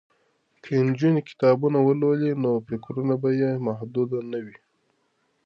[0.63, 4.57] که نجونې کتابونه ولولي نو فکرونه به یې محدود نه وي.